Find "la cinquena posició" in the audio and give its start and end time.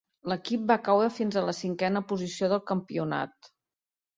1.49-2.51